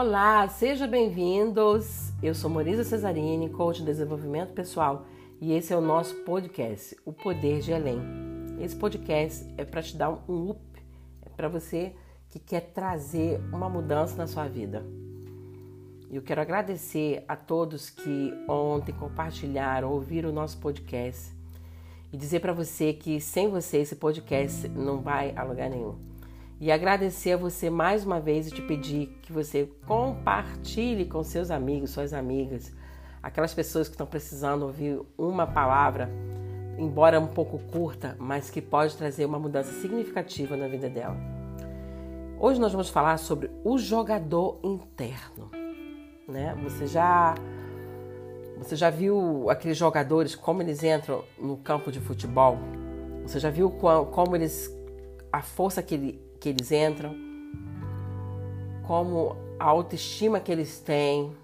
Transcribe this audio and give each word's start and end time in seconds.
Olá, 0.00 0.48
sejam 0.48 0.88
bem-vindos. 0.88 2.10
Eu 2.22 2.34
sou 2.34 2.48
Marisa 2.48 2.82
Cesarini, 2.84 3.50
coach 3.50 3.80
de 3.80 3.84
desenvolvimento 3.84 4.54
pessoal, 4.54 5.04
e 5.38 5.52
esse 5.52 5.74
é 5.74 5.76
o 5.76 5.80
nosso 5.82 6.14
podcast, 6.24 6.96
O 7.04 7.12
Poder 7.12 7.60
de 7.60 7.74
Além. 7.74 8.00
Esse 8.58 8.74
podcast 8.74 9.46
é 9.58 9.64
para 9.66 9.82
te 9.82 9.94
dar 9.94 10.24
um 10.26 10.52
up, 10.52 10.58
é 11.20 11.28
para 11.28 11.48
você 11.48 11.94
que 12.30 12.38
quer 12.38 12.72
trazer 12.72 13.42
uma 13.52 13.68
mudança 13.68 14.16
na 14.16 14.26
sua 14.26 14.48
vida. 14.48 14.82
Eu 16.10 16.22
quero 16.22 16.40
agradecer 16.40 17.22
a 17.28 17.36
todos 17.36 17.90
que 17.90 18.32
ontem 18.48 18.92
compartilharam, 18.92 19.92
ouviram 19.92 20.30
o 20.30 20.32
nosso 20.32 20.56
podcast 20.60 21.30
e 22.10 22.16
dizer 22.16 22.40
para 22.40 22.54
você 22.54 22.94
que 22.94 23.20
sem 23.20 23.50
você 23.50 23.76
esse 23.76 23.96
podcast 23.96 24.66
não 24.66 25.02
vai 25.02 25.36
a 25.36 25.42
lugar 25.42 25.68
nenhum 25.68 26.09
e 26.60 26.70
agradecer 26.70 27.32
a 27.32 27.36
você 27.38 27.70
mais 27.70 28.04
uma 28.04 28.20
vez 28.20 28.46
e 28.46 28.50
te 28.50 28.60
pedir 28.60 29.06
que 29.22 29.32
você 29.32 29.66
compartilhe 29.86 31.06
com 31.06 31.24
seus 31.24 31.50
amigos, 31.50 31.90
suas 31.90 32.12
amigas, 32.12 32.70
aquelas 33.22 33.54
pessoas 33.54 33.88
que 33.88 33.94
estão 33.94 34.06
precisando 34.06 34.64
ouvir 34.64 35.00
uma 35.16 35.46
palavra, 35.46 36.10
embora 36.76 37.18
um 37.18 37.26
pouco 37.26 37.58
curta, 37.72 38.14
mas 38.18 38.50
que 38.50 38.60
pode 38.60 38.94
trazer 38.94 39.24
uma 39.24 39.38
mudança 39.38 39.72
significativa 39.80 40.54
na 40.54 40.68
vida 40.68 40.90
dela. 40.90 41.16
Hoje 42.38 42.60
nós 42.60 42.72
vamos 42.72 42.90
falar 42.90 43.16
sobre 43.16 43.50
o 43.64 43.78
jogador 43.78 44.60
interno, 44.62 45.50
né? 46.28 46.54
Você 46.62 46.86
já 46.86 47.34
você 48.58 48.76
já 48.76 48.90
viu 48.90 49.48
aqueles 49.48 49.78
jogadores 49.78 50.34
como 50.34 50.60
eles 50.60 50.82
entram 50.82 51.24
no 51.38 51.56
campo 51.56 51.90
de 51.90 52.00
futebol? 52.00 52.58
Você 53.22 53.40
já 53.40 53.48
viu 53.48 53.70
como 53.70 54.36
eles 54.36 54.70
a 55.32 55.40
força 55.40 55.82
que 55.82 55.94
ele 55.94 56.29
que 56.40 56.48
eles 56.48 56.72
entram, 56.72 57.14
como 58.86 59.36
a 59.58 59.66
autoestima 59.66 60.40
que 60.40 60.50
eles 60.50 60.80
têm, 60.80 61.36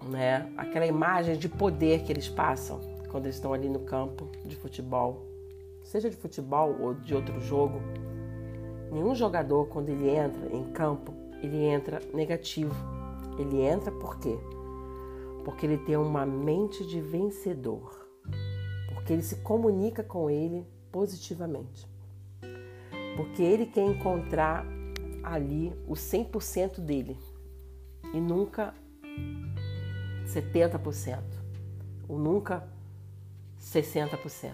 né? 0.00 0.50
Aquela 0.56 0.86
imagem 0.86 1.36
de 1.36 1.48
poder 1.48 2.04
que 2.04 2.12
eles 2.12 2.28
passam 2.28 2.80
quando 3.10 3.26
eles 3.26 3.34
estão 3.34 3.52
ali 3.52 3.68
no 3.68 3.80
campo 3.80 4.28
de 4.44 4.54
futebol, 4.54 5.26
seja 5.82 6.08
de 6.08 6.16
futebol 6.16 6.76
ou 6.80 6.94
de 6.94 7.14
outro 7.14 7.40
jogo. 7.40 7.80
Nenhum 8.92 9.14
jogador 9.14 9.66
quando 9.66 9.88
ele 9.88 10.08
entra 10.08 10.54
em 10.54 10.70
campo, 10.70 11.12
ele 11.42 11.64
entra 11.64 12.00
negativo. 12.14 12.74
Ele 13.36 13.60
entra 13.60 13.90
por 13.90 14.20
quê? 14.20 14.38
Porque 15.44 15.66
ele 15.66 15.78
tem 15.78 15.96
uma 15.96 16.24
mente 16.24 16.86
de 16.86 17.00
vencedor. 17.00 18.06
Porque 18.94 19.12
ele 19.12 19.22
se 19.22 19.36
comunica 19.36 20.04
com 20.04 20.30
ele 20.30 20.64
positivamente 20.92 21.92
porque 23.16 23.42
ele 23.42 23.66
quer 23.66 23.84
encontrar 23.84 24.66
ali 25.22 25.72
o 25.86 25.94
100% 25.94 26.80
dele 26.80 27.16
e 28.12 28.20
nunca 28.20 28.74
70%, 30.26 31.22
ou 32.08 32.18
nunca 32.18 32.66
60%. 33.58 34.52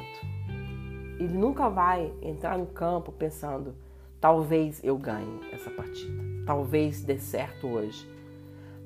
Ele 1.19 1.35
nunca 1.35 1.69
vai 1.69 2.13
entrar 2.23 2.57
no 2.57 2.67
campo 2.67 3.13
pensando: 3.13 3.75
talvez 4.21 4.83
eu 4.83 4.97
ganhe 4.97 5.41
essa 5.53 5.71
partida, 5.71 6.23
talvez 6.47 7.03
dê 7.03 7.19
certo 7.19 7.67
hoje. 7.67 8.09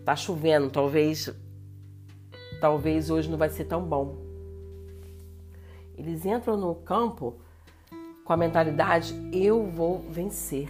Tá 0.05 0.15
chovendo, 0.17 0.71
talvez 0.71 1.33
talvez 2.61 3.11
hoje 3.11 3.31
não 3.31 3.39
vai 3.39 3.51
ser 3.51 3.65
tão 3.65 3.83
bom. 3.83 4.17
Eles 5.97 6.25
entram 6.27 6.57
no 6.57 6.75
campo 6.75 7.39
com 8.25 8.33
a 8.33 8.37
mentalidade 8.37 9.15
eu 9.33 9.67
vou 9.67 10.01
vencer. 10.01 10.69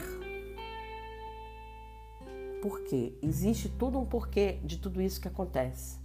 Por 2.60 2.80
quê? 2.82 3.16
Existe 3.22 3.68
tudo 3.68 3.98
um 3.98 4.04
porquê 4.04 4.58
de 4.64 4.78
tudo 4.78 5.00
isso 5.00 5.20
que 5.20 5.28
acontece. 5.28 6.00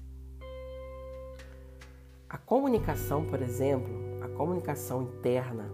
A 2.30 2.38
comunicação, 2.38 3.26
por 3.26 3.42
exemplo, 3.42 3.90
a 4.22 4.28
comunicação 4.30 5.04
interna, 5.04 5.72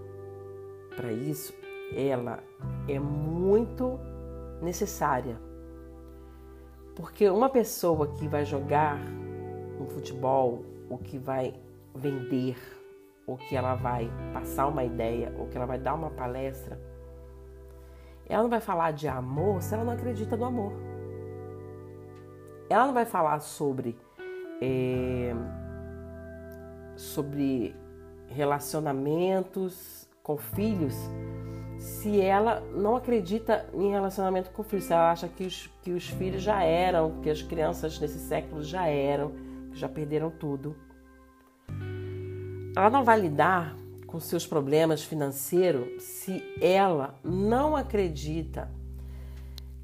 para 0.95 1.11
isso, 1.11 1.53
ela 1.93 2.41
é 2.87 2.97
muito 2.97 3.99
necessária. 4.61 5.37
Porque 6.95 7.29
uma 7.29 7.49
pessoa 7.49 8.07
que 8.13 8.25
vai 8.27 8.45
jogar 8.45 8.97
um 9.81 9.85
futebol, 9.87 10.63
ou 10.89 10.97
que 10.97 11.17
vai 11.17 11.53
vender, 11.93 12.55
ou 13.27 13.37
que 13.37 13.55
ela 13.55 13.75
vai 13.75 14.09
passar 14.33 14.67
uma 14.67 14.83
ideia, 14.83 15.33
ou 15.37 15.47
que 15.47 15.57
ela 15.57 15.65
vai 15.65 15.79
dar 15.79 15.93
uma 15.93 16.09
palestra, 16.09 16.79
ela 18.27 18.43
não 18.43 18.49
vai 18.49 18.59
falar 18.59 18.91
de 18.91 19.07
amor 19.07 19.61
se 19.61 19.73
ela 19.73 19.83
não 19.83 19.93
acredita 19.93 20.35
no 20.35 20.45
amor. 20.45 20.73
Ela 22.69 22.87
não 22.87 22.93
vai 22.93 23.05
falar 23.05 23.39
sobre 23.39 23.97
é, 24.61 25.33
sobre 26.95 27.75
relacionamentos 28.27 30.09
com 30.23 30.37
filhos 30.37 30.95
se 31.77 32.19
ela 32.21 32.61
não 32.73 32.95
acredita 32.95 33.67
em 33.73 33.91
relacionamento 33.91 34.49
com 34.51 34.63
filhos, 34.63 34.85
se 34.85 34.93
ela 34.93 35.11
acha 35.11 35.27
que 35.27 35.45
os, 35.45 35.67
que 35.83 35.91
os 35.91 36.07
filhos 36.07 36.41
já 36.41 36.63
eram, 36.63 37.21
que 37.21 37.29
as 37.29 37.41
crianças 37.41 37.99
nesse 37.99 38.17
século 38.19 38.63
já 38.63 38.87
eram, 38.87 39.33
que 39.71 39.77
já 39.77 39.89
perderam 39.89 40.31
tudo 40.31 40.75
ela 42.75 42.89
não 42.89 43.03
vai 43.03 43.19
lidar 43.19 43.75
com 44.05 44.19
seus 44.19 44.45
problemas 44.45 45.03
financeiros 45.03 46.03
se 46.03 46.43
ela 46.61 47.17
não 47.23 47.75
acredita 47.75 48.69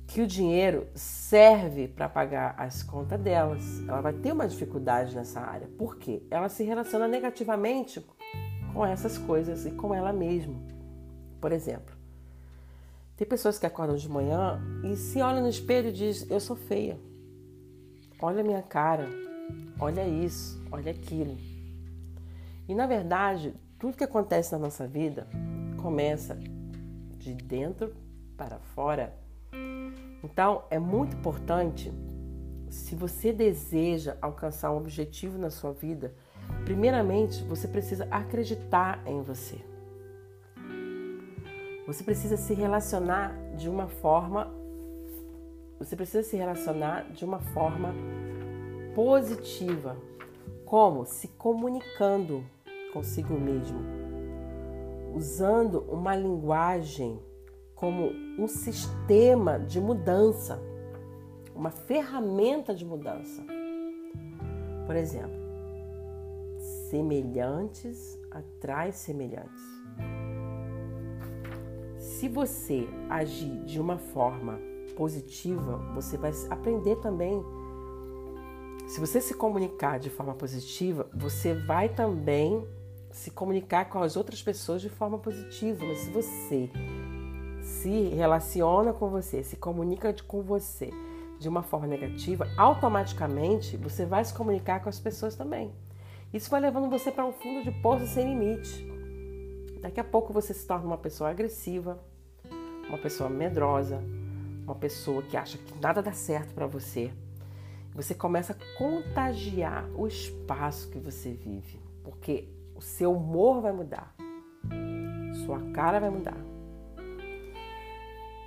que 0.07 0.21
o 0.21 0.27
dinheiro 0.27 0.87
serve 0.93 1.87
para 1.87 2.09
pagar 2.09 2.53
as 2.57 2.83
contas 2.83 3.19
delas. 3.19 3.61
Ela 3.87 4.01
vai 4.01 4.11
ter 4.11 4.33
uma 4.33 4.47
dificuldade 4.47 5.15
nessa 5.15 5.39
área. 5.39 5.69
Por 5.77 5.95
quê? 5.95 6.21
Ela 6.29 6.49
se 6.49 6.63
relaciona 6.63 7.07
negativamente 7.07 8.05
com 8.73 8.85
essas 8.85 9.17
coisas 9.17 9.65
e 9.65 9.71
com 9.71 9.95
ela 9.95 10.11
mesma. 10.11 10.55
Por 11.39 11.53
exemplo, 11.53 11.95
tem 13.15 13.25
pessoas 13.25 13.57
que 13.57 13.65
acordam 13.65 13.95
de 13.95 14.09
manhã 14.09 14.61
e 14.83 14.97
se 14.97 15.21
olham 15.21 15.41
no 15.41 15.49
espelho 15.49 15.89
e 15.89 15.93
dizem: 15.93 16.27
Eu 16.29 16.41
sou 16.41 16.57
feia. 16.57 16.99
Olha 18.21 18.41
a 18.41 18.43
minha 18.43 18.61
cara. 18.61 19.07
Olha 19.79 20.05
isso. 20.05 20.61
Olha 20.71 20.91
aquilo. 20.91 21.37
E 22.67 22.75
na 22.75 22.85
verdade, 22.85 23.53
tudo 23.77 23.97
que 23.97 24.03
acontece 24.03 24.51
na 24.51 24.59
nossa 24.59 24.87
vida 24.87 25.27
começa 25.81 26.37
de 27.17 27.33
dentro 27.33 27.93
para 28.37 28.59
fora. 28.59 29.13
Então, 30.23 30.63
é 30.69 30.77
muito 30.77 31.15
importante, 31.15 31.91
se 32.69 32.95
você 32.95 33.33
deseja 33.33 34.17
alcançar 34.21 34.71
um 34.71 34.77
objetivo 34.77 35.37
na 35.37 35.49
sua 35.49 35.73
vida, 35.73 36.13
primeiramente 36.63 37.43
você 37.43 37.67
precisa 37.67 38.07
acreditar 38.11 39.01
em 39.05 39.21
você. 39.21 39.57
Você 41.87 42.03
precisa 42.03 42.37
se 42.37 42.53
relacionar 42.53 43.35
de 43.57 43.67
uma 43.67 43.87
forma 43.87 44.61
você 45.83 45.95
precisa 45.95 46.21
se 46.21 46.37
relacionar 46.37 47.11
de 47.11 47.25
uma 47.25 47.39
forma 47.39 47.91
positiva. 48.93 49.97
Como? 50.71 51.05
Se 51.05 51.27
comunicando 51.27 52.45
consigo 52.93 53.33
mesmo, 53.33 53.77
usando 55.13 55.81
uma 55.89 56.15
linguagem 56.15 57.19
como 57.75 58.09
um 58.39 58.47
sistema 58.47 59.59
de 59.59 59.81
mudança, 59.81 60.61
uma 61.53 61.71
ferramenta 61.71 62.73
de 62.73 62.85
mudança. 62.85 63.43
Por 64.85 64.95
exemplo, 64.95 65.37
semelhantes 66.89 68.17
atrai 68.31 68.93
semelhantes. 68.93 69.61
Se 71.97 72.29
você 72.29 72.87
agir 73.09 73.61
de 73.65 73.77
uma 73.77 73.97
forma 73.97 74.57
positiva, 74.95 75.79
você 75.93 76.15
vai 76.15 76.31
aprender 76.49 76.95
também. 77.01 77.43
Se 78.91 78.99
você 78.99 79.21
se 79.21 79.33
comunicar 79.33 79.99
de 79.99 80.09
forma 80.09 80.33
positiva, 80.33 81.09
você 81.13 81.53
vai 81.53 81.87
também 81.87 82.67
se 83.09 83.31
comunicar 83.31 83.85
com 83.85 84.03
as 84.03 84.17
outras 84.17 84.43
pessoas 84.43 84.81
de 84.81 84.89
forma 84.89 85.17
positiva, 85.17 85.85
mas 85.85 85.99
se 85.99 86.09
você 86.09 86.69
se 87.61 88.09
relaciona 88.09 88.91
com 88.91 89.09
você, 89.09 89.45
se 89.45 89.55
comunica 89.55 90.13
com 90.27 90.41
você 90.41 90.89
de 91.39 91.47
uma 91.47 91.63
forma 91.63 91.87
negativa, 91.87 92.45
automaticamente 92.57 93.77
você 93.77 94.05
vai 94.05 94.25
se 94.25 94.33
comunicar 94.33 94.83
com 94.83 94.89
as 94.89 94.99
pessoas 94.99 95.37
também. 95.37 95.73
Isso 96.33 96.49
vai 96.49 96.59
levando 96.59 96.89
você 96.89 97.09
para 97.09 97.25
um 97.25 97.31
fundo 97.31 97.63
de 97.63 97.71
poço 97.71 98.05
sem 98.07 98.27
limite. 98.27 98.85
Daqui 99.79 100.01
a 100.01 100.03
pouco 100.03 100.33
você 100.33 100.53
se 100.53 100.67
torna 100.67 100.87
uma 100.87 100.97
pessoa 100.97 101.29
agressiva, 101.29 101.97
uma 102.89 102.97
pessoa 102.97 103.29
medrosa, 103.29 104.03
uma 104.65 104.75
pessoa 104.75 105.23
que 105.23 105.37
acha 105.37 105.57
que 105.57 105.79
nada 105.79 106.03
dá 106.03 106.11
certo 106.11 106.53
para 106.53 106.67
você. 106.67 107.09
Você 107.93 108.15
começa 108.15 108.53
a 108.53 108.77
contagiar 108.77 109.89
o 109.95 110.07
espaço 110.07 110.89
que 110.89 110.97
você 110.97 111.31
vive, 111.31 111.79
porque 112.03 112.47
o 112.75 112.81
seu 112.81 113.13
humor 113.13 113.61
vai 113.61 113.73
mudar, 113.73 114.15
sua 115.45 115.59
cara 115.71 115.99
vai 115.99 116.09
mudar. 116.09 116.37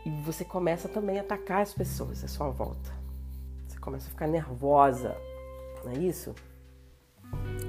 E 0.06 0.11
você 0.23 0.44
começa 0.44 0.88
também 0.88 1.19
a 1.19 1.23
atacar 1.23 1.62
as 1.62 1.75
pessoas 1.75 2.25
à 2.25 2.29
sua 2.29 2.49
volta. 2.49 2.91
Você 3.67 3.79
começa 3.79 4.06
a 4.08 4.11
ficar 4.11 4.26
nervosa, 4.26 5.14
não 5.85 5.93
é 5.93 5.99
isso? 5.99 6.35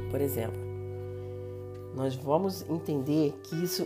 Por 0.10 0.22
exemplo, 0.22 0.60
nós 1.94 2.16
vamos 2.16 2.62
entender 2.70 3.34
que 3.44 3.56
isso 3.62 3.86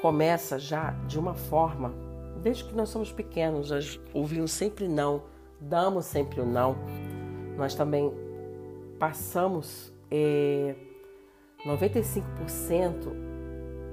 começa 0.00 0.58
já 0.58 0.90
de 1.06 1.18
uma 1.18 1.34
forma, 1.34 1.92
desde 2.42 2.64
que 2.64 2.74
nós 2.74 2.90
somos 2.90 3.10
pequenos, 3.10 3.70
nós 3.70 4.00
ouvimos 4.12 4.52
sempre 4.52 4.86
não, 4.86 5.22
damos 5.60 6.04
sempre 6.04 6.40
o 6.40 6.46
não. 6.46 6.76
Nós 7.56 7.74
também 7.74 8.12
passamos 8.98 9.92
é, 10.10 10.74
95% 11.66 13.24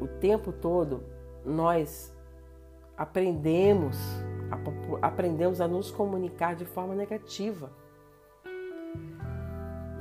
o 0.01 0.07
tempo 0.07 0.51
todo, 0.51 1.03
nós 1.45 2.11
aprendemos, 2.97 3.97
aprendemos 5.01 5.61
a 5.61 5.67
nos 5.67 5.91
comunicar 5.91 6.55
de 6.55 6.65
forma 6.65 6.95
negativa. 6.95 7.71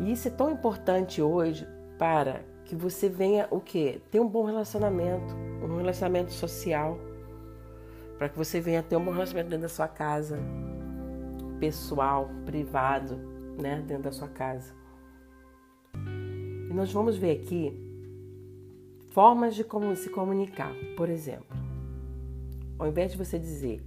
E 0.00 0.10
isso 0.10 0.28
é 0.28 0.30
tão 0.30 0.50
importante 0.50 1.20
hoje 1.20 1.68
para 1.98 2.42
que 2.64 2.74
você 2.74 3.10
venha 3.10 3.46
o 3.50 3.60
quê? 3.60 4.00
Ter 4.10 4.20
um 4.20 4.28
bom 4.28 4.44
relacionamento, 4.44 5.34
um 5.62 5.76
relacionamento 5.76 6.32
social, 6.32 6.98
para 8.16 8.30
que 8.30 8.38
você 8.38 8.60
venha 8.60 8.82
ter 8.82 8.96
um 8.96 9.04
bom 9.04 9.12
relacionamento 9.12 9.50
dentro 9.50 9.62
da 9.62 9.68
sua 9.68 9.88
casa, 9.88 10.38
pessoal, 11.58 12.30
privado, 12.46 13.20
né, 13.60 13.82
dentro 13.86 14.04
da 14.04 14.12
sua 14.12 14.28
casa. 14.28 14.74
E 15.94 16.72
nós 16.72 16.92
vamos 16.92 17.16
ver 17.16 17.40
aqui 17.40 17.72
formas 19.10 19.54
de 19.54 19.64
como 19.64 19.94
se 19.96 20.08
comunicar. 20.08 20.72
Por 20.96 21.08
exemplo, 21.08 21.56
ao 22.78 22.88
invés 22.88 23.12
de 23.12 23.18
você 23.18 23.38
dizer 23.38 23.82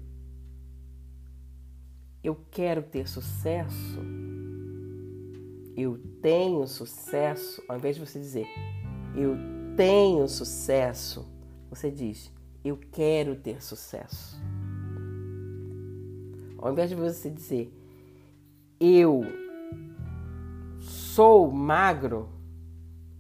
eu 2.24 2.38
quero 2.52 2.82
ter 2.84 3.08
sucesso, 3.08 4.00
eu 5.76 5.98
tenho 6.22 6.66
sucesso, 6.68 7.62
ao 7.68 7.78
invés 7.78 7.96
de 7.96 8.06
você 8.06 8.20
dizer 8.20 8.48
eu 9.16 9.36
tenho 9.76 10.28
sucesso, 10.28 11.28
você 11.70 11.90
diz 11.90 12.32
eu 12.64 12.78
quero 12.92 13.36
ter 13.36 13.62
sucesso. 13.62 14.42
Ao 16.58 16.72
invés 16.72 16.90
de 16.90 16.96
você 16.96 17.30
dizer 17.30 17.74
eu 18.80 19.43
sou 21.14 21.52
magro, 21.52 22.28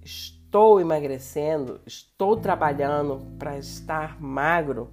estou 0.03 0.81
emagrecendo, 0.81 1.79
estou 1.85 2.35
trabalhando 2.35 3.19
para 3.37 3.55
estar 3.59 4.19
magro, 4.19 4.89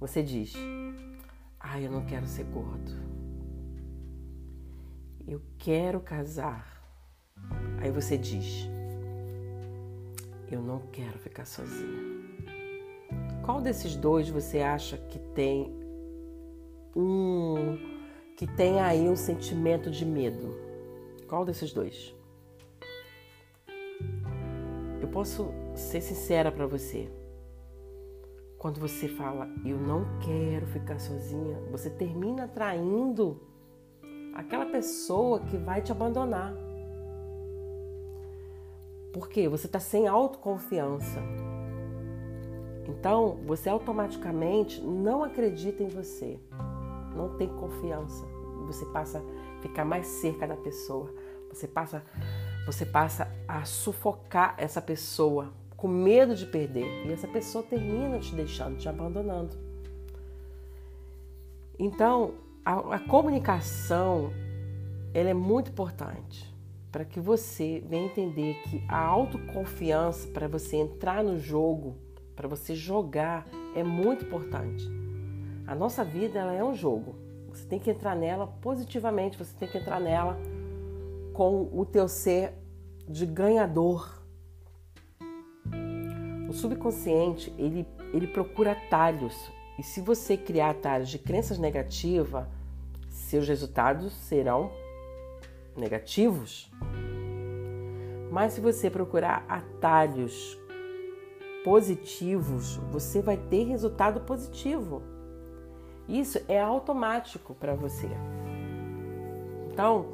você 0.00 0.22
diz: 0.22 0.54
Ah, 1.60 1.78
eu 1.78 1.90
não 1.90 2.06
quero 2.06 2.26
ser 2.26 2.44
gordo. 2.44 2.92
Eu 5.28 5.42
quero 5.58 6.00
casar. 6.00 6.82
Aí 7.82 7.90
você 7.90 8.16
diz: 8.16 8.66
Eu 10.50 10.62
não 10.62 10.80
quero 10.90 11.18
ficar 11.18 11.44
sozinha. 11.44 12.22
Qual 13.44 13.60
desses 13.60 13.94
dois 13.96 14.30
você 14.30 14.62
acha 14.62 14.96
que 14.96 15.18
tem 15.18 15.70
um 16.96 17.76
que 18.34 18.46
tem 18.46 18.80
aí 18.80 19.06
um 19.10 19.16
sentimento 19.16 19.90
de 19.90 20.06
medo? 20.06 20.61
Qual 21.32 21.46
desses 21.46 21.72
dois? 21.72 22.14
Eu 25.00 25.08
posso 25.08 25.48
ser 25.74 26.02
sincera 26.02 26.52
para 26.52 26.66
você. 26.66 27.10
Quando 28.58 28.78
você 28.78 29.08
fala, 29.08 29.48
eu 29.64 29.78
não 29.78 30.04
quero 30.18 30.66
ficar 30.66 30.98
sozinha, 30.98 31.58
você 31.70 31.88
termina 31.88 32.44
atraindo 32.44 33.40
aquela 34.34 34.66
pessoa 34.66 35.40
que 35.40 35.56
vai 35.56 35.80
te 35.80 35.90
abandonar. 35.90 36.54
Porque 39.14 39.48
você 39.48 39.64
está 39.64 39.80
sem 39.80 40.06
autoconfiança. 40.06 41.18
Então, 42.86 43.38
você 43.46 43.70
automaticamente 43.70 44.82
não 44.82 45.24
acredita 45.24 45.82
em 45.82 45.88
você, 45.88 46.38
não 47.16 47.38
tem 47.38 47.48
confiança. 47.48 48.22
Você 48.66 48.84
passa 48.86 49.18
a 49.18 49.62
ficar 49.62 49.84
mais 49.84 50.06
cerca 50.06 50.46
da 50.46 50.56
pessoa, 50.56 51.12
você 51.52 51.68
passa, 51.68 52.02
você 52.66 52.86
passa 52.86 53.30
a 53.46 53.64
sufocar 53.64 54.54
essa 54.58 54.80
pessoa 54.80 55.52
com 55.76 55.88
medo 55.88 56.34
de 56.34 56.46
perder 56.46 57.06
e 57.06 57.12
essa 57.12 57.26
pessoa 57.26 57.64
termina 57.64 58.18
te 58.18 58.34
deixando, 58.34 58.78
te 58.78 58.88
abandonando. 58.88 59.56
Então, 61.78 62.34
a, 62.64 62.94
a 62.94 62.98
comunicação 63.00 64.32
ela 65.12 65.30
é 65.30 65.34
muito 65.34 65.70
importante 65.70 66.52
para 66.90 67.04
que 67.04 67.18
você 67.18 67.82
venha 67.88 68.06
entender 68.06 68.54
que 68.64 68.84
a 68.88 68.98
autoconfiança 68.98 70.28
para 70.28 70.46
você 70.46 70.76
entrar 70.76 71.24
no 71.24 71.38
jogo 71.38 71.96
para 72.36 72.48
você 72.48 72.74
jogar 72.74 73.46
é 73.74 73.82
muito 73.82 74.24
importante. 74.24 74.84
A 75.66 75.74
nossa 75.74 76.04
vida 76.04 76.38
ela 76.38 76.52
é 76.52 76.62
um 76.62 76.74
jogo. 76.74 77.14
Você 77.48 77.66
tem 77.66 77.78
que 77.78 77.90
entrar 77.90 78.16
nela 78.16 78.46
positivamente, 78.46 79.38
você 79.38 79.54
tem 79.56 79.68
que 79.68 79.78
entrar 79.78 80.00
nela 80.00 80.38
com 81.32 81.68
o 81.72 81.84
teu 81.84 82.08
ser 82.08 82.52
de 83.08 83.26
ganhador. 83.26 84.22
O 86.48 86.52
subconsciente, 86.52 87.52
ele, 87.58 87.86
ele 88.12 88.26
procura 88.26 88.72
atalhos. 88.72 89.50
E 89.78 89.82
se 89.82 90.00
você 90.00 90.36
criar 90.36 90.70
atalhos 90.70 91.08
de 91.08 91.18
crenças 91.18 91.58
negativas, 91.58 92.46
seus 93.08 93.48
resultados 93.48 94.12
serão 94.12 94.70
negativos. 95.76 96.70
Mas 98.30 98.54
se 98.54 98.60
você 98.60 98.90
procurar 98.90 99.44
atalhos 99.48 100.58
positivos, 101.64 102.76
você 102.90 103.20
vai 103.22 103.36
ter 103.36 103.64
resultado 103.64 104.20
positivo. 104.20 105.02
Isso 106.08 106.40
é 106.48 106.60
automático 106.60 107.54
para 107.54 107.74
você. 107.74 108.08
Então, 109.70 110.08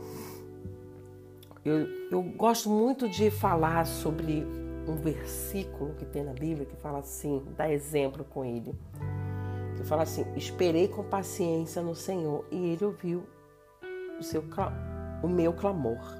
eu, 1.65 1.87
eu 2.11 2.23
gosto 2.23 2.71
muito 2.71 3.09
de 3.09 3.31
falar 3.31 3.87
sobre 3.87 4.47
um 4.87 4.97
versículo 4.97 5.95
que 5.95 6.05
tem 6.05 6.25
na 6.25 6.33
Bíblia 6.33 6.65
que 6.65 6.77
fala 6.77 6.99
assim, 6.99 7.45
dá 7.57 7.71
exemplo 7.71 8.25
com 8.25 8.45
ele. 8.45 8.75
Que 9.77 9.85
fala 9.85 10.03
assim: 10.03 10.25
Esperei 10.37 10.89
com 10.89 11.05
paciência 11.05 11.83
no 11.83 11.95
Senhor 11.95 12.45
e 12.51 12.73
ele 12.73 12.85
ouviu 12.85 13.25
o, 14.19 14.23
seu, 14.23 14.43
o 15.23 15.29
meu 15.29 15.53
clamor. 15.53 16.17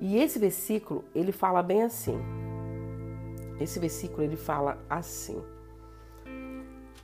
E 0.00 0.16
esse 0.16 0.38
versículo, 0.38 1.04
ele 1.14 1.32
fala 1.32 1.62
bem 1.62 1.82
assim: 1.82 2.18
esse 3.60 3.78
versículo 3.78 4.22
ele 4.22 4.36
fala 4.36 4.78
assim: 4.88 5.42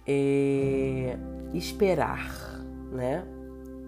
é, 0.07 1.19
esperar, 1.53 2.63
né? 2.93 3.27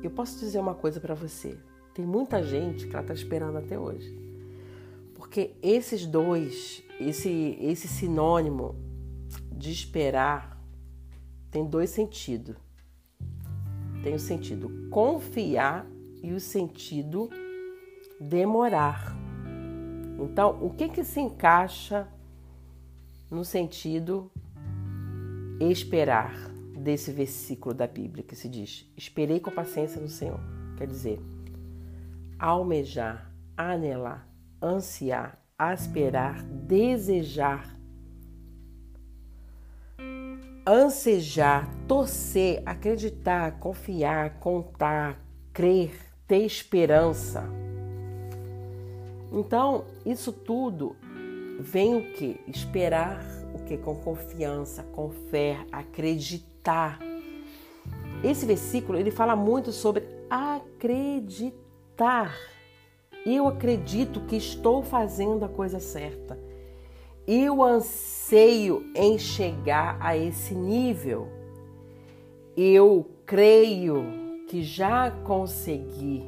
Eu 0.03 0.11
posso 0.11 0.39
dizer 0.39 0.59
uma 0.59 0.75
coisa 0.75 1.01
para 1.01 1.15
você. 1.15 1.59
Tem 1.97 2.05
muita 2.05 2.43
gente 2.43 2.87
que 2.87 2.93
ela 2.93 3.01
está 3.01 3.15
esperando 3.15 3.57
até 3.57 3.79
hoje, 3.79 4.15
porque 5.15 5.53
esses 5.63 6.05
dois, 6.05 6.85
esse 7.01 7.57
esse 7.59 7.89
sinônimo 7.89 8.77
de 9.51 9.73
esperar 9.73 10.63
tem 11.51 11.65
dois 11.65 11.89
sentidos. 11.89 12.55
Tem 14.03 14.15
o 14.15 14.19
sentido 14.19 14.91
confiar 14.91 15.87
e 16.23 16.35
o 16.35 16.39
sentido 16.39 17.31
demorar. 18.21 19.17
Então, 20.21 20.59
o 20.63 20.69
que 20.69 20.91
que 20.91 21.03
se 21.03 21.19
encaixa 21.19 22.07
no 23.31 23.43
sentido 23.43 24.31
esperar 25.59 26.35
desse 26.79 27.11
versículo 27.11 27.75
da 27.75 27.87
Bíblia 27.87 28.23
que 28.23 28.37
se 28.37 28.51
diz: 28.51 28.85
Esperei 28.99 29.41
com 29.41 29.51
paciência 29.51 29.99
no 29.99 30.11
Senhor. 30.11 30.41
Quer 30.77 30.89
dizer, 30.89 31.19
almejar, 32.39 33.31
anelar, 33.57 34.29
ansiar, 34.63 35.39
aspirar, 35.59 36.43
desejar, 36.43 37.75
ansejar, 40.67 41.69
torcer, 41.87 42.63
acreditar, 42.67 43.59
confiar, 43.59 44.39
contar, 44.39 45.19
crer, 45.53 45.93
ter 46.27 46.45
esperança. 46.45 47.45
Então, 49.33 49.85
isso 50.05 50.33
tudo 50.33 50.97
vem 51.61 51.97
o 51.97 52.13
que? 52.13 52.41
Esperar 52.49 53.25
o 53.55 53.65
que? 53.65 53.77
Com 53.77 53.97
confiança, 53.97 54.83
com 54.83 55.11
fé, 55.11 55.65
acreditar. 55.73 56.99
Esse 58.23 58.45
versículo 58.45 58.99
ele 58.99 59.11
fala 59.11 59.37
muito 59.37 59.73
sobre 59.73 60.05
acreditar. 60.29 61.66
Eu 63.25 63.49
acredito 63.49 64.21
que 64.21 64.37
estou 64.37 64.83
fazendo 64.83 65.45
a 65.45 65.49
coisa 65.49 65.81
certa. 65.81 66.39
Eu 67.27 67.63
anseio 67.63 68.85
em 68.95 69.19
chegar 69.19 69.97
a 70.01 70.17
esse 70.17 70.55
nível. 70.55 71.29
Eu 72.57 73.11
creio 73.25 74.05
que 74.47 74.63
já 74.63 75.11
consegui. 75.11 76.23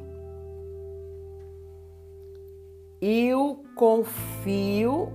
Eu 3.01 3.63
confio 3.75 5.13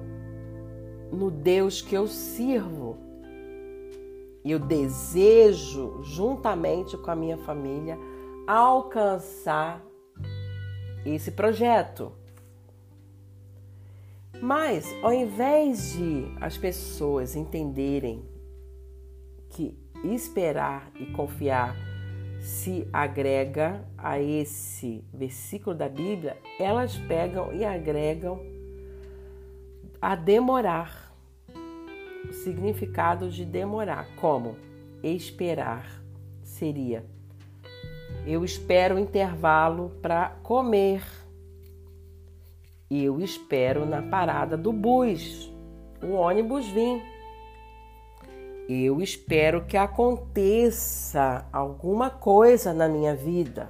no 1.13 1.31
Deus 1.31 1.83
que 1.83 1.95
eu 1.95 2.07
sirvo. 2.07 2.97
Eu 4.43 4.59
desejo, 4.59 6.03
juntamente 6.03 6.97
com 6.97 7.11
a 7.11 7.17
minha 7.17 7.37
família, 7.37 7.99
alcançar 8.47 9.85
esse 11.05 11.31
projeto. 11.31 12.13
Mas, 14.41 14.87
ao 15.03 15.13
invés 15.13 15.93
de 15.93 16.27
as 16.41 16.57
pessoas 16.59 17.37
entenderem 17.37 18.25
que 19.51 19.79
esperar 20.05 20.91
e 20.99 21.07
confiar 21.07 21.77
se 22.41 22.87
agrega 22.93 23.83
a 23.97 24.21
esse 24.21 25.03
versículo 25.15 25.75
da 25.75 25.89
Bíblia, 25.89 26.37
elas 26.59 26.97
pegam 26.97 27.55
e 27.55 27.65
agregam 27.65 28.39
a 30.01 30.15
demorar. 30.15 31.15
O 32.29 32.33
significado 32.33 33.31
de 33.31 33.45
demorar, 33.45 34.07
como 34.17 34.57
esperar 35.03 36.03
seria 36.43 37.05
eu 38.27 38.45
espero 38.45 38.97
o 38.97 38.99
intervalo 38.99 39.91
para 40.01 40.31
comer. 40.43 41.03
Eu 42.91 43.21
espero 43.21 43.85
na 43.85 44.03
parada 44.03 44.57
do 44.57 44.73
bus, 44.73 45.53
o 46.03 46.13
ônibus 46.13 46.67
vir. 46.69 47.03
Eu 48.69 49.03
espero 49.03 49.67
que 49.67 49.77
aconteça 49.77 51.47
alguma 51.53 52.09
coisa 52.09 52.73
na 52.73 52.89
minha 52.89 53.15
vida. 53.15 53.69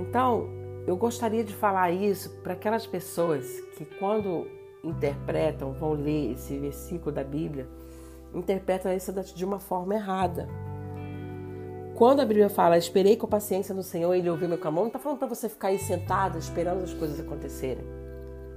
Então, 0.00 0.48
eu 0.86 0.96
gostaria 0.96 1.44
de 1.44 1.54
falar 1.54 1.90
isso 1.90 2.30
para 2.42 2.54
aquelas 2.54 2.86
pessoas 2.86 3.46
que, 3.76 3.84
quando 3.84 4.46
interpretam, 4.82 5.72
vão 5.72 5.92
ler 5.92 6.32
esse 6.32 6.58
versículo 6.58 7.12
da 7.12 7.22
Bíblia, 7.22 7.68
interpretam 8.34 8.92
isso 8.94 9.12
de 9.34 9.44
uma 9.44 9.60
forma 9.60 9.94
errada. 9.94 10.48
Quando 12.02 12.18
a 12.18 12.24
Bíblia 12.24 12.50
fala, 12.50 12.76
esperei 12.76 13.16
com 13.16 13.28
paciência 13.28 13.72
no 13.72 13.84
Senhor 13.84 14.12
ele 14.12 14.28
ouviu 14.28 14.48
meu 14.48 14.58
clamor, 14.58 14.80
não 14.80 14.88
está 14.88 14.98
falando 14.98 15.20
para 15.20 15.28
você 15.28 15.48
ficar 15.48 15.68
aí 15.68 15.78
sentado 15.78 16.36
esperando 16.36 16.82
as 16.82 16.92
coisas 16.92 17.20
acontecerem. 17.20 17.84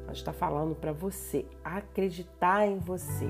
Mas 0.08 0.18
está 0.18 0.34
falando 0.34 0.74
para 0.74 0.92
você 0.92 1.46
acreditar 1.64 2.66
em 2.66 2.80
você. 2.80 3.28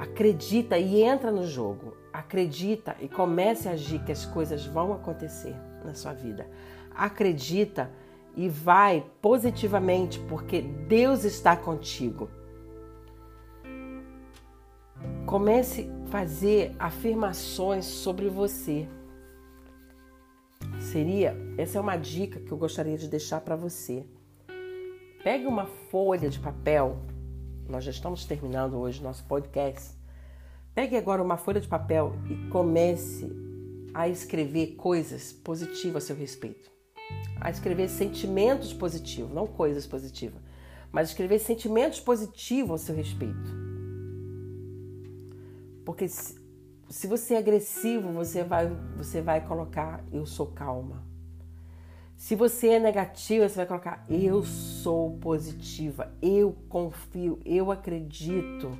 Acredita 0.00 0.76
e 0.76 1.00
entra 1.00 1.30
no 1.30 1.46
jogo. 1.46 1.96
Acredita 2.12 2.96
e 2.98 3.08
comece 3.08 3.68
a 3.68 3.72
agir 3.74 4.02
que 4.02 4.10
as 4.10 4.26
coisas 4.26 4.66
vão 4.66 4.92
acontecer 4.92 5.54
na 5.84 5.94
sua 5.94 6.12
vida. 6.12 6.44
Acredita 6.92 7.88
e 8.34 8.48
vai 8.48 9.06
positivamente, 9.22 10.18
porque 10.28 10.60
Deus 10.60 11.22
está 11.22 11.54
contigo. 11.54 12.28
Comece 15.24 15.88
fazer 16.16 16.74
afirmações 16.78 17.84
sobre 17.84 18.30
você. 18.30 18.88
Seria, 20.80 21.36
essa 21.58 21.76
é 21.76 21.80
uma 21.80 21.98
dica 21.98 22.40
que 22.40 22.50
eu 22.50 22.56
gostaria 22.56 22.96
de 22.96 23.06
deixar 23.06 23.42
para 23.42 23.54
você. 23.54 24.02
Pegue 25.22 25.44
uma 25.44 25.66
folha 25.66 26.30
de 26.30 26.38
papel. 26.38 27.02
Nós 27.68 27.84
já 27.84 27.90
estamos 27.90 28.24
terminando 28.24 28.78
hoje 28.78 29.02
nosso 29.02 29.24
podcast. 29.24 29.90
Pegue 30.74 30.96
agora 30.96 31.22
uma 31.22 31.36
folha 31.36 31.60
de 31.60 31.68
papel 31.68 32.14
e 32.30 32.48
comece 32.48 33.30
a 33.92 34.08
escrever 34.08 34.68
coisas 34.68 35.34
positivas 35.34 36.04
a 36.04 36.06
seu 36.06 36.16
respeito. 36.16 36.70
A 37.38 37.50
escrever 37.50 37.90
sentimentos 37.90 38.72
positivos, 38.72 39.34
não 39.34 39.46
coisas 39.46 39.86
positivas, 39.86 40.40
mas 40.90 41.10
escrever 41.10 41.40
sentimentos 41.40 42.00
positivos 42.00 42.80
a 42.80 42.86
seu 42.86 42.96
respeito. 42.96 43.65
Porque 45.86 46.08
se, 46.08 46.34
se 46.90 47.06
você 47.06 47.34
é 47.34 47.38
agressivo, 47.38 48.12
você 48.12 48.42
vai, 48.42 48.66
você 48.96 49.22
vai 49.22 49.40
colocar 49.46 50.04
eu 50.12 50.26
sou 50.26 50.48
calma. 50.48 51.04
Se 52.16 52.34
você 52.34 52.70
é 52.70 52.80
negativa, 52.80 53.48
você 53.48 53.54
vai 53.54 53.66
colocar 53.66 54.04
eu 54.10 54.42
sou 54.42 55.16
positiva, 55.18 56.12
eu 56.20 56.56
confio, 56.68 57.38
eu 57.44 57.70
acredito. 57.70 58.76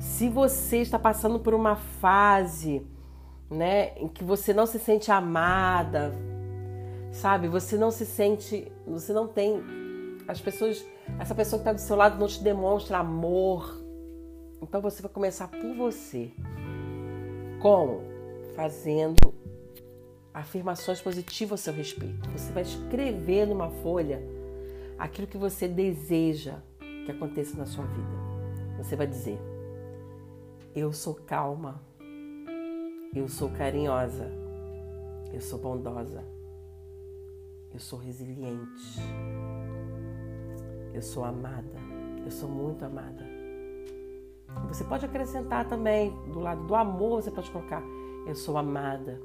Se 0.00 0.30
você 0.30 0.78
está 0.78 0.98
passando 0.98 1.40
por 1.40 1.52
uma 1.52 1.76
fase, 1.76 2.86
né, 3.50 3.98
em 3.98 4.08
que 4.08 4.24
você 4.24 4.54
não 4.54 4.64
se 4.64 4.78
sente 4.78 5.10
amada, 5.10 6.14
sabe? 7.12 7.48
Você 7.48 7.76
não 7.76 7.90
se 7.90 8.06
sente, 8.06 8.72
você 8.86 9.12
não 9.12 9.28
tem 9.28 9.62
as 10.26 10.40
pessoas, 10.40 10.82
essa 11.18 11.34
pessoa 11.34 11.58
que 11.58 11.68
está 11.68 11.72
do 11.74 11.80
seu 11.80 11.96
lado 11.96 12.18
não 12.18 12.28
te 12.28 12.42
demonstra 12.42 12.98
amor, 12.98 13.87
então 14.60 14.80
você 14.80 15.02
vai 15.02 15.10
começar 15.10 15.48
por 15.48 15.74
você. 15.74 16.30
Como? 17.60 18.02
Fazendo 18.54 19.34
afirmações 20.32 21.00
positivas 21.00 21.60
a 21.60 21.64
seu 21.64 21.72
respeito. 21.72 22.28
Você 22.30 22.52
vai 22.52 22.62
escrever 22.62 23.46
numa 23.46 23.70
folha 23.70 24.22
aquilo 24.98 25.26
que 25.26 25.38
você 25.38 25.66
deseja 25.66 26.60
que 27.04 27.12
aconteça 27.12 27.56
na 27.56 27.66
sua 27.66 27.84
vida. 27.84 28.78
Você 28.78 28.96
vai 28.96 29.06
dizer: 29.06 29.38
Eu 30.74 30.92
sou 30.92 31.14
calma, 31.14 31.80
eu 33.14 33.28
sou 33.28 33.50
carinhosa, 33.50 34.30
eu 35.32 35.40
sou 35.40 35.58
bondosa, 35.58 36.24
eu 37.72 37.80
sou 37.80 37.98
resiliente, 37.98 39.00
eu 40.94 41.02
sou 41.02 41.24
amada, 41.24 41.78
eu 42.24 42.30
sou 42.30 42.48
muito 42.48 42.84
amada. 42.84 43.27
Você 44.68 44.84
pode 44.84 45.04
acrescentar 45.04 45.68
também, 45.68 46.10
do 46.32 46.40
lado 46.40 46.66
do 46.66 46.74
amor, 46.74 47.22
você 47.22 47.30
pode 47.30 47.50
colocar: 47.50 47.82
Eu 48.26 48.34
sou 48.34 48.56
amada. 48.56 49.20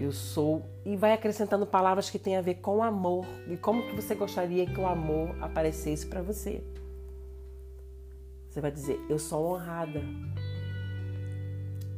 Eu 0.00 0.10
sou. 0.10 0.64
E 0.84 0.96
vai 0.96 1.12
acrescentando 1.12 1.66
palavras 1.66 2.10
que 2.10 2.18
têm 2.18 2.36
a 2.36 2.42
ver 2.42 2.56
com 2.56 2.82
amor. 2.82 3.24
E 3.48 3.56
como 3.56 3.82
que 3.82 3.94
você 3.94 4.14
gostaria 4.14 4.66
que 4.66 4.80
o 4.80 4.86
amor 4.86 5.36
aparecesse 5.40 6.06
para 6.06 6.22
você. 6.22 6.62
Você 8.48 8.60
vai 8.60 8.70
dizer: 8.70 9.00
Eu 9.08 9.18
sou 9.18 9.54
honrada. 9.54 10.02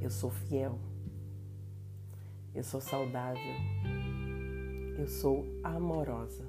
Eu 0.01 0.11
sou 0.11 0.31
fiel. 0.31 0.79
Eu 2.55 2.63
sou 2.63 2.81
saudável. 2.81 3.55
Eu 4.99 5.09
sou 5.09 5.45
amorosa. 5.63 6.45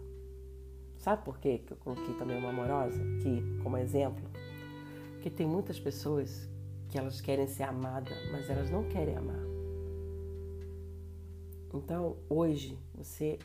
Sabe 0.98 1.24
por 1.24 1.40
quê 1.40 1.60
que 1.60 1.72
eu 1.72 1.78
coloquei 1.78 2.16
também 2.16 2.38
uma 2.38 2.50
amorosa 2.50 3.02
aqui 3.02 3.42
como 3.64 3.78
exemplo? 3.78 4.35
Porque 5.25 5.38
tem 5.38 5.48
muitas 5.48 5.79
pessoas 5.79 6.48
que 6.88 7.00
elas 7.00 7.20
querem 7.20 7.48
ser 7.48 7.63
amadas, 7.63 8.15
mas 8.32 8.48
elas 8.48 8.70
não 8.70 8.84
querem 8.84 9.17
amar. 9.17 9.44
Então, 11.74 12.17
hoje, 12.29 12.77
você. 12.94 13.39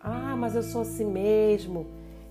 Ah, 0.00 0.34
mas 0.36 0.56
eu 0.56 0.64
sou 0.64 0.80
assim 0.80 1.04
mesmo, 1.04 1.86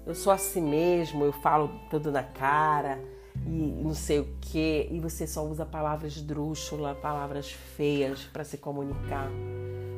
eu 0.05 0.13
sou 0.13 0.33
assim 0.33 0.61
mesmo, 0.61 1.23
eu 1.23 1.31
falo 1.31 1.71
tudo 1.89 2.11
na 2.11 2.21
cara 2.21 2.99
e 3.47 3.81
não 3.81 3.93
sei 3.93 4.19
o 4.19 4.27
quê, 4.41 4.89
e 4.91 4.99
você 4.99 5.25
só 5.25 5.47
usa 5.47 5.65
palavras 5.65 6.21
drúxulas, 6.21 6.97
palavras 6.97 7.49
feias 7.49 8.25
para 8.25 8.43
se 8.43 8.57
comunicar. 8.57 9.31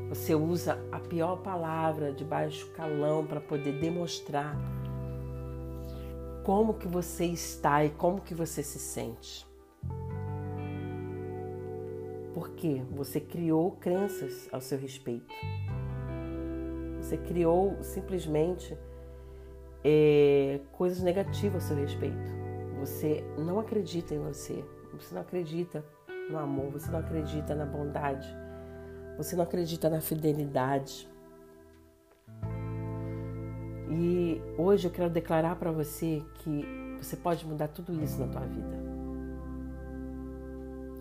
Você 0.10 0.36
usa 0.36 0.78
a 0.92 1.00
pior 1.00 1.38
palavra 1.38 2.14
de 2.14 2.24
baixo 2.24 2.70
calão 2.76 3.26
para 3.26 3.42
poder 3.42 3.72
demonstrar 3.80 4.56
como 6.44 6.74
que 6.74 6.88
você 6.88 7.26
está 7.26 7.84
e 7.86 7.90
como 7.90 8.22
que 8.22 8.36
você 8.36 8.62
se 8.62 8.78
sente. 8.78 9.48
Porque 12.34 12.84
você 12.92 13.22
criou 13.22 13.72
crenças 13.72 14.50
ao 14.52 14.60
seu 14.60 14.78
respeito. 14.78 15.34
Você 17.02 17.18
criou 17.18 17.82
simplesmente 17.82 18.78
é, 19.84 20.60
coisas 20.74 21.02
negativas 21.02 21.64
ao 21.64 21.70
seu 21.70 21.78
respeito. 21.78 22.34
Você 22.80 23.24
não 23.38 23.60
acredita 23.60 24.14
em 24.14 24.20
você. 24.20 24.64
Você 24.94 25.14
não 25.16 25.22
acredita 25.22 25.84
no 26.30 26.38
amor. 26.38 26.72
Você 26.72 26.92
não 26.92 27.00
acredita 27.00 27.56
na 27.56 27.66
bondade. 27.66 28.28
Você 29.18 29.36
não 29.36 29.44
acredita 29.44 29.90
na 29.90 30.02
fidelidade. 30.02 31.10
E 33.96 34.42
hoje 34.58 34.88
eu 34.88 34.92
quero 34.92 35.08
declarar 35.08 35.56
para 35.58 35.72
você 35.72 36.24
que 36.40 36.66
você 36.98 37.16
pode 37.16 37.46
mudar 37.46 37.68
tudo 37.68 37.94
isso 38.04 38.20
na 38.20 38.28
tua 38.28 38.42
vida. 38.42 38.84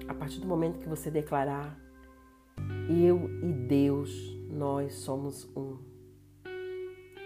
A 0.07 0.13
partir 0.13 0.41
do 0.41 0.47
momento 0.47 0.79
que 0.79 0.87
você 0.87 1.11
declarar, 1.11 1.79
eu 2.91 3.31
e 3.43 3.51
Deus, 3.51 4.37
nós 4.51 4.97
somos 4.97 5.49
um. 5.57 5.79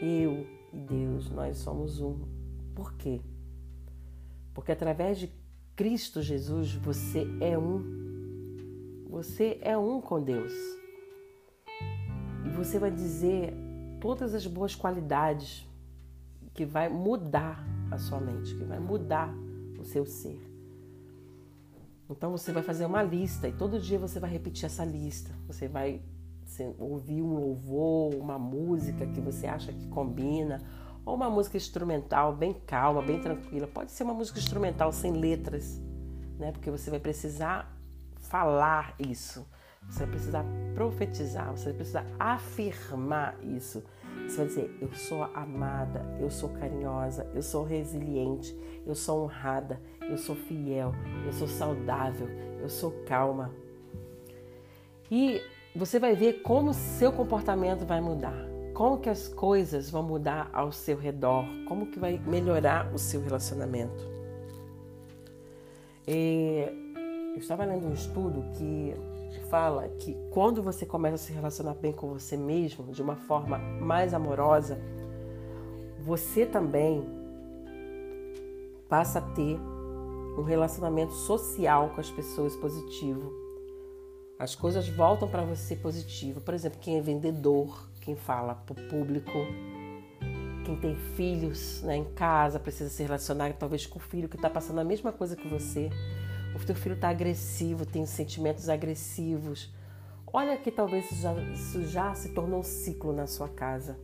Eu 0.01 0.47
e 0.73 0.79
Deus, 0.79 1.31
nós 1.31 1.59
somos 1.59 2.01
um. 2.01 2.21
Por 2.73 2.95
quê? 2.95 3.21
Porque 4.55 4.71
através 4.71 5.19
de 5.19 5.33
Cristo 5.75 6.23
Jesus 6.23 6.75
você 6.75 7.27
é 7.41 7.59
um. 7.59 9.05
Você 9.11 9.59
é 9.63 9.77
um 9.77 10.01
com 10.01 10.23
Deus. 10.23 10.53
E 12.45 12.51
você 12.51 12.79
vai 12.79 12.93
dizer 12.93 13.66
todas 14.01 14.35
as 14.35 14.47
boas 14.47 14.75
qualidades 14.75 15.67
que 16.55 16.65
vai 16.65 16.89
mudar 16.89 17.65
a 17.91 17.99
sua 17.99 18.21
mente, 18.21 18.55
que 18.55 18.65
vai 18.65 18.79
mudar 18.79 19.33
o 19.79 19.85
seu 19.85 20.07
ser. 20.07 20.41
Então 22.09 22.31
você 22.31 22.53
vai 22.53 22.63
fazer 22.63 22.87
uma 22.87 23.03
lista 23.03 23.49
e 23.49 23.53
todo 23.53 23.81
dia 23.81 23.99
você 23.99 24.21
vai 24.21 24.31
repetir 24.31 24.67
essa 24.67 24.85
lista. 24.85 25.31
Você 25.47 25.69
vai 25.69 26.01
ouvir 26.79 27.21
um 27.21 27.35
louvor, 27.35 28.15
uma 28.15 28.39
música 28.39 29.07
que 29.07 29.21
você 29.21 29.47
acha 29.47 29.73
que 29.73 29.89
combina, 29.89 30.63
ou 31.05 31.15
uma 31.15 31.29
música 31.29 31.57
instrumental 31.57 32.35
bem 32.35 32.55
calma, 32.55 33.03
bem 33.03 33.21
tranquila. 33.21 33.67
Pode 33.67 33.91
ser 33.91 34.05
uma 34.05 34.15
música 34.15 34.39
instrumental 34.39 34.93
sem 34.93 35.13
letras, 35.13 35.81
né? 36.39 36.53
Porque 36.53 36.71
você 36.71 36.91
vai 36.91 37.01
precisar 37.01 37.77
falar 38.17 38.95
isso. 38.99 39.47
Você 39.89 40.01
vai 40.01 40.09
precisar 40.09 40.45
profetizar, 40.75 41.51
você 41.53 41.65
vai 41.67 41.75
precisar 41.75 42.07
afirmar 42.19 43.37
isso. 43.43 43.83
Você 44.27 44.37
vai 44.37 44.47
dizer: 44.47 44.79
Eu 44.81 44.93
sou 44.95 45.23
amada, 45.23 46.05
eu 46.21 46.31
sou 46.31 46.49
carinhosa, 46.51 47.27
eu 47.35 47.43
sou 47.43 47.65
resiliente, 47.65 48.57
eu 48.87 48.95
sou 48.95 49.25
honrada, 49.25 49.81
eu 50.03 50.19
sou 50.19 50.35
fiel, 50.35 50.93
eu 51.25 51.33
sou 51.33 51.49
saudável, 51.49 52.29
eu 52.61 52.69
sou 52.69 52.91
calma. 53.07 53.53
E 55.11 55.41
você 55.75 55.99
vai 55.99 56.15
ver 56.15 56.43
como 56.43 56.75
seu 56.75 57.13
comportamento 57.13 57.87
vai 57.87 58.01
mudar, 58.01 58.37
como 58.75 58.99
que 58.99 59.09
as 59.09 59.29
coisas 59.29 59.89
vão 59.89 60.03
mudar 60.03 60.51
ao 60.53 60.73
seu 60.73 60.97
redor, 60.97 61.45
como 61.69 61.87
que 61.87 61.99
vai 61.99 62.19
melhorar 62.19 62.93
o 62.93 62.99
seu 62.99 63.23
relacionamento. 63.23 64.05
E 66.09 66.67
eu 67.35 67.39
estava 67.39 67.65
lendo 67.65 67.87
um 67.87 67.93
estudo 67.93 68.43
que 68.57 68.95
fala 69.41 69.89
que 69.99 70.17
quando 70.31 70.63
você 70.63 70.85
começa 70.85 71.17
a 71.17 71.19
se 71.19 71.33
relacionar 71.33 71.75
bem 71.75 71.93
com 71.93 72.09
você 72.09 72.37
mesmo, 72.37 72.93
de 72.93 73.03
uma 73.03 73.17
forma 73.17 73.59
mais 73.59 74.13
amorosa, 74.15 74.79
você 76.01 76.47
também 76.47 77.05
passa 78.89 79.19
a 79.19 79.23
ter 79.23 79.59
um 80.39 80.43
relacionamento 80.43 81.13
social 81.13 81.91
com 81.91 82.01
as 82.01 82.11
pessoas 82.11 82.55
positivo. 82.57 83.33
As 84.39 84.55
coisas 84.55 84.89
voltam 84.89 85.27
para 85.29 85.43
você 85.43 85.75
positivo. 85.75 86.41
Por 86.41 86.53
exemplo, 86.53 86.79
quem 86.81 86.99
é 86.99 87.01
vendedor, 87.01 87.89
quem 88.03 88.15
fala 88.15 88.55
para 88.55 88.73
o 88.75 88.89
público, 88.89 89.33
quem 90.65 90.77
tem 90.77 90.95
filhos 91.17 91.83
né, 91.83 91.97
em 91.97 92.05
casa, 92.05 92.61
precisa 92.61 92.91
se 92.91 93.03
relacionar 93.03 93.53
talvez 93.55 93.87
com 93.87 93.99
o 93.99 94.03
filho 94.03 94.29
que 94.29 94.37
está 94.37 94.51
passando 94.51 94.81
a 94.81 94.85
mesma 94.85 95.11
coisa 95.11 95.35
que 95.35 95.49
você. 95.49 95.91
O 96.57 96.65
teu 96.67 96.75
filho 96.75 96.95
está 96.95 97.09
agressivo, 97.09 97.87
tem 97.87 98.05
sentimentos 98.07 98.69
agressivos. 98.69 99.73
Olha 100.33 100.57
que 100.57 100.71
talvez 100.71 101.11
isso 101.11 101.23
já, 101.23 101.35
isso 101.53 101.87
já 101.87 102.15
se 102.15 102.31
tornou 102.31 102.61
um 102.61 102.65
ciclo 102.65 103.13
na 103.13 103.27
sua 103.27 103.49
casa. 103.49 103.99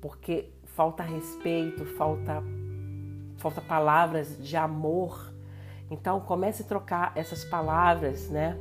Porque 0.00 0.50
falta 0.64 1.02
respeito, 1.02 1.84
falta, 1.84 2.42
falta 3.36 3.60
palavras 3.60 4.36
de 4.38 4.56
amor 4.56 5.36
então 5.90 6.20
comece 6.20 6.62
a 6.62 6.66
trocar 6.66 7.12
essas 7.14 7.44
palavras, 7.44 8.28
né? 8.28 8.58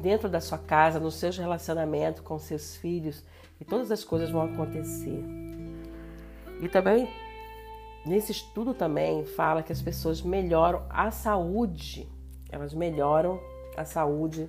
Dentro 0.00 0.28
da 0.28 0.40
sua 0.40 0.58
casa, 0.58 1.00
nos 1.00 1.14
seus 1.14 1.36
relacionamentos 1.36 2.20
com 2.20 2.38
seus 2.38 2.76
filhos, 2.76 3.24
e 3.60 3.64
todas 3.64 3.90
as 3.90 4.04
coisas 4.04 4.30
vão 4.30 4.42
acontecer. 4.42 5.24
E 6.60 6.68
também 6.68 7.08
nesse 8.06 8.30
estudo 8.30 8.72
também 8.72 9.24
fala 9.24 9.62
que 9.62 9.72
as 9.72 9.82
pessoas 9.82 10.22
melhoram 10.22 10.84
a 10.88 11.10
saúde, 11.10 12.08
elas 12.48 12.74
melhoram 12.74 13.40
a 13.76 13.84
saúde 13.84 14.48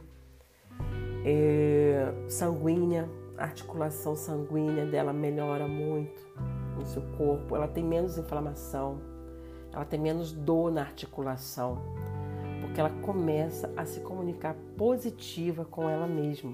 é, 1.26 2.12
sanguínea, 2.28 3.10
a 3.38 3.44
articulação 3.44 4.16
sanguínea 4.16 4.86
dela 4.86 5.14
melhora 5.14 5.68
muito 5.68 6.28
no 6.78 6.86
seu 6.86 7.02
corpo, 7.18 7.56
ela 7.56 7.68
tem 7.68 7.84
menos 7.84 8.18
inflamação, 8.18 9.02
ela 9.74 9.86
tem 9.86 10.00
menos 10.00 10.32
dor 10.32 10.72
na 10.72 10.82
articulação 10.82 11.82
porque 12.70 12.80
ela 12.80 12.92
começa 13.02 13.74
a 13.76 13.84
se 13.84 14.00
comunicar 14.02 14.56
positiva 14.78 15.66
com 15.66 15.90
ela 15.90 16.06
mesma. 16.06 16.54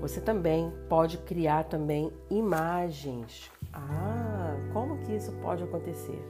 Você 0.00 0.20
também 0.20 0.72
pode 0.88 1.18
criar 1.18 1.64
também 1.64 2.12
imagens. 2.28 3.50
Ah, 3.72 4.56
como 4.72 4.98
que 4.98 5.14
isso 5.14 5.32
pode 5.40 5.62
acontecer? 5.62 6.20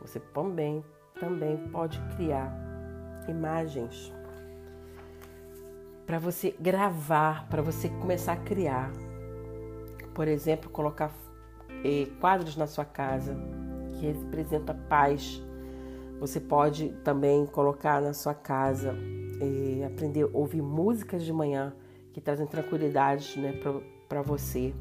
Você 0.00 0.20
também 0.20 0.84
também 1.20 1.58
pode 1.68 2.00
criar 2.16 2.50
imagens 3.28 4.12
para 6.06 6.18
você 6.18 6.56
gravar, 6.58 7.46
para 7.48 7.62
você 7.62 7.88
começar 7.88 8.32
a 8.32 8.36
criar. 8.36 8.90
Por 10.12 10.26
exemplo, 10.26 10.68
colocar 10.68 11.12
eh, 11.84 12.08
quadros 12.18 12.56
na 12.56 12.66
sua 12.66 12.84
casa 12.84 13.36
que 13.92 14.06
representa 14.06 14.74
paz, 14.74 15.40
você 16.18 16.40
pode 16.40 16.88
também 17.04 17.46
colocar 17.46 18.02
na 18.02 18.12
sua 18.12 18.34
casa, 18.34 18.92
eh, 19.40 19.84
aprender 19.84 20.24
a 20.24 20.30
ouvir 20.32 20.62
músicas 20.62 21.22
de 21.22 21.32
manhã 21.32 21.72
que 22.12 22.20
trazem 22.20 22.46
tranquilidade 22.46 23.38
né, 23.38 23.54
para 24.08 24.22
você. 24.22 24.74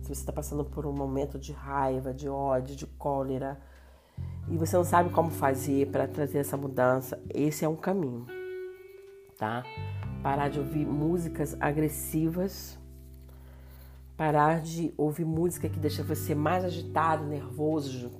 Se 0.00 0.06
você 0.06 0.12
está 0.12 0.32
passando 0.32 0.64
por 0.64 0.86
um 0.86 0.92
momento 0.92 1.38
de 1.38 1.52
raiva, 1.52 2.14
de 2.14 2.28
ódio, 2.28 2.74
de 2.74 2.86
cólera, 2.86 3.60
e 4.48 4.56
você 4.56 4.76
não 4.76 4.84
sabe 4.84 5.10
como 5.10 5.30
fazer 5.30 5.88
para 5.88 6.06
trazer 6.06 6.38
essa 6.38 6.56
mudança, 6.56 7.20
esse 7.32 7.64
é 7.64 7.68
um 7.68 7.76
caminho, 7.76 8.26
tá? 9.38 9.62
Parar 10.22 10.48
de 10.48 10.58
ouvir 10.58 10.86
músicas 10.86 11.56
agressivas, 11.60 12.78
parar 14.16 14.60
de 14.60 14.92
ouvir 14.96 15.24
música 15.24 15.68
que 15.68 15.78
deixa 15.78 16.02
você 16.02 16.34
mais 16.34 16.64
agitado, 16.64 17.24
nervoso, 17.24 18.10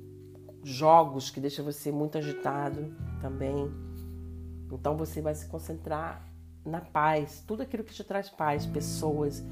jogos 0.63 1.31
que 1.31 1.41
deixam 1.41 1.65
você 1.65 1.91
muito 1.91 2.19
agitado 2.19 2.95
também. 3.21 3.71
Então 4.71 4.97
você 4.97 5.21
vai 5.21 5.35
se 5.35 5.47
concentrar 5.47 6.27
na 6.65 6.81
paz, 6.81 7.43
tudo 7.47 7.63
aquilo 7.63 7.85
que 7.85 7.93
te 7.93 8.05
traz 8.05 8.29
paz, 8.29 8.65
pessoas, 8.65 9.45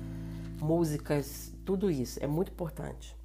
músicas, 0.61 1.53
tudo 1.65 1.91
isso 1.91 2.23
é 2.23 2.27
muito 2.27 2.53
importante. 2.53 3.17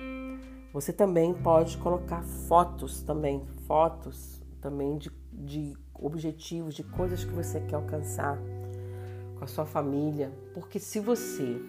Você 0.75 0.91
também 0.91 1.33
pode 1.33 1.77
colocar 1.77 2.21
fotos 2.21 3.01
também, 3.01 3.41
fotos 3.65 4.43
também 4.59 4.97
de, 4.97 5.09
de 5.31 5.73
objetivos, 5.93 6.75
de 6.75 6.83
coisas 6.83 7.23
que 7.23 7.31
você 7.31 7.61
quer 7.61 7.75
alcançar 7.75 8.37
com 9.37 9.45
a 9.45 9.47
sua 9.47 9.65
família, 9.65 10.33
porque 10.53 10.77
se 10.77 10.99
você, 10.99 11.61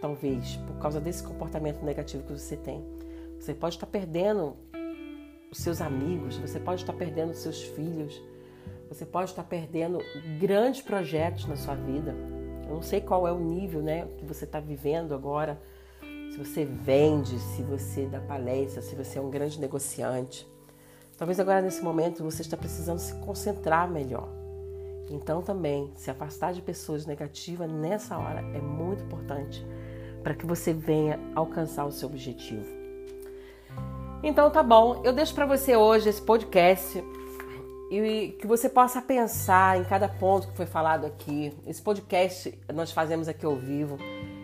talvez, 0.00 0.56
por 0.66 0.78
causa 0.78 0.98
desse 0.98 1.22
comportamento 1.22 1.84
negativo 1.84 2.22
que 2.22 2.32
você 2.32 2.56
tem, 2.56 2.82
você 3.38 3.52
pode 3.52 3.74
estar 3.74 3.86
perdendo 3.86 4.56
os 5.52 5.58
seus 5.58 5.82
amigos, 5.82 6.38
você 6.38 6.58
pode 6.58 6.80
estar 6.80 6.94
perdendo 6.94 7.32
os 7.32 7.40
seus 7.40 7.62
filhos, 7.62 8.18
você 8.88 9.04
pode 9.04 9.28
estar 9.28 9.44
perdendo 9.44 9.98
grandes 10.40 10.80
projetos 10.80 11.44
na 11.44 11.56
sua 11.56 11.74
vida. 11.74 12.14
Eu 12.66 12.76
não 12.76 12.82
sei 12.82 13.02
qual 13.02 13.28
é 13.28 13.32
o 13.32 13.38
nível 13.38 13.82
né, 13.82 14.08
que 14.16 14.24
você 14.24 14.46
está 14.46 14.58
vivendo 14.58 15.14
agora, 15.14 15.60
se 16.38 16.44
você 16.44 16.64
vende, 16.64 17.38
se 17.38 17.62
você 17.62 18.06
dá 18.06 18.20
palestra, 18.20 18.80
se 18.80 18.94
você 18.94 19.18
é 19.18 19.20
um 19.20 19.30
grande 19.30 19.60
negociante. 19.60 20.46
Talvez 21.16 21.40
agora 21.40 21.60
nesse 21.60 21.82
momento 21.82 22.22
você 22.22 22.42
está 22.42 22.56
precisando 22.56 23.00
se 23.00 23.12
concentrar 23.14 23.90
melhor. 23.90 24.28
Então 25.10 25.42
também 25.42 25.90
se 25.96 26.10
afastar 26.10 26.52
de 26.52 26.62
pessoas 26.62 27.06
negativas 27.06 27.68
nessa 27.68 28.16
hora 28.16 28.40
é 28.54 28.60
muito 28.60 29.02
importante 29.02 29.66
para 30.22 30.34
que 30.34 30.46
você 30.46 30.72
venha 30.72 31.18
alcançar 31.34 31.84
o 31.86 31.92
seu 31.92 32.08
objetivo. 32.08 32.66
Então 34.22 34.48
tá 34.50 34.62
bom, 34.62 35.02
eu 35.04 35.12
deixo 35.12 35.34
para 35.34 35.46
você 35.46 35.74
hoje 35.74 36.08
esse 36.08 36.22
podcast 36.22 37.02
e 37.90 38.36
que 38.38 38.46
você 38.46 38.68
possa 38.68 39.02
pensar 39.02 39.80
em 39.80 39.84
cada 39.84 40.08
ponto 40.08 40.48
que 40.48 40.56
foi 40.56 40.66
falado 40.66 41.04
aqui. 41.04 41.52
Esse 41.66 41.82
podcast 41.82 42.56
nós 42.72 42.92
fazemos 42.92 43.26
aqui 43.26 43.44
ao 43.46 43.56
vivo. 43.56 43.98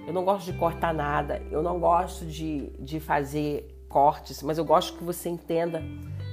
Eu 0.06 0.12
não 0.12 0.24
gosto 0.24 0.52
de 0.52 0.58
cortar 0.58 0.92
nada, 0.92 1.42
eu 1.50 1.62
não 1.62 1.80
gosto 1.80 2.26
de, 2.26 2.70
de 2.78 3.00
fazer 3.00 3.74
cortes, 3.88 4.42
mas 4.42 4.58
eu 4.58 4.64
gosto 4.64 4.98
que 4.98 5.04
você 5.04 5.28
entenda 5.28 5.82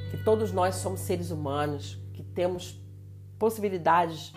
que 0.10 0.17
todos 0.17 0.51
nós 0.51 0.75
somos 0.75 0.99
seres 0.99 1.31
humanos, 1.31 1.97
que 2.13 2.21
temos 2.21 2.77
possibilidades 3.39 4.34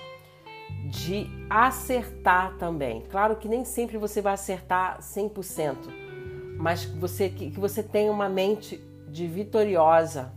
de 0.86 1.26
acertar 1.50 2.56
também. 2.58 3.02
Claro 3.02 3.36
que 3.36 3.48
nem 3.48 3.64
sempre 3.64 3.98
você 3.98 4.20
vai 4.20 4.34
acertar 4.34 5.00
100%, 5.00 5.76
mas 6.56 6.84
você, 6.84 7.28
que, 7.28 7.50
que 7.50 7.58
você 7.58 7.82
tenha 7.82 8.12
uma 8.12 8.28
mente 8.28 8.76
de 9.08 9.26
vitoriosa, 9.26 10.32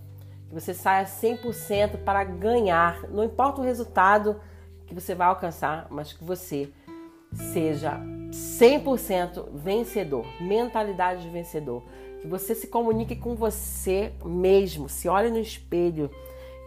que 0.48 0.54
você 0.54 0.74
saia 0.74 1.06
100% 1.06 2.04
para 2.04 2.24
ganhar, 2.24 3.04
não 3.10 3.24
importa 3.24 3.62
o 3.62 3.64
resultado 3.64 4.40
que 4.86 4.94
você 4.96 5.14
vai 5.14 5.28
alcançar, 5.28 5.88
mas 5.90 6.14
que 6.14 6.24
você 6.24 6.72
seja 7.34 8.00
100% 8.32 9.50
vencedor, 9.54 10.26
mentalidade 10.42 11.22
de 11.22 11.30
vencedor, 11.30 11.84
que 12.22 12.28
você 12.28 12.56
se 12.56 12.68
comunique 12.68 13.16
com 13.16 13.36
você 13.36 14.12
mesmo, 14.26 14.90
se 14.90 15.08
olhe 15.08 15.30
no 15.30 15.40
espelho 15.40 16.10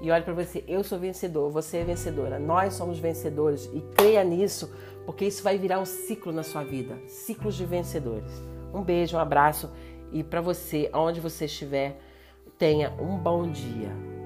e 0.00 0.10
olhe 0.10 0.24
para 0.24 0.32
você, 0.32 0.64
eu 0.66 0.82
sou 0.82 0.98
vencedor, 0.98 1.50
você 1.50 1.78
é 1.78 1.84
vencedora, 1.84 2.38
nós 2.38 2.74
somos 2.74 2.98
vencedores 2.98 3.68
e 3.72 3.80
creia 3.94 4.24
nisso, 4.24 4.72
porque 5.04 5.26
isso 5.26 5.42
vai 5.42 5.58
virar 5.58 5.78
um 5.78 5.84
ciclo 5.84 6.32
na 6.32 6.42
sua 6.42 6.64
vida, 6.64 6.98
ciclos 7.06 7.54
de 7.54 7.66
vencedores. 7.66 8.32
Um 8.72 8.82
beijo, 8.82 9.16
um 9.16 9.20
abraço 9.20 9.70
e 10.12 10.22
para 10.22 10.40
você, 10.40 10.90
onde 10.94 11.20
você 11.20 11.44
estiver, 11.44 11.98
tenha 12.58 12.90
um 13.00 13.16
bom 13.16 13.50
dia. 13.50 14.19